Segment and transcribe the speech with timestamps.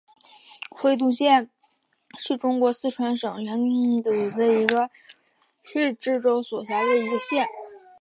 [0.71, 1.47] 会东县
[2.17, 4.89] 是中国四川省凉山彝族
[5.63, 7.47] 自治州所辖的一个县。